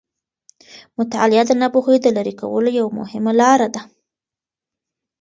[0.99, 3.81] مطالعه د ناپوهي د لیرې کولو یوه مهمه لاره ده.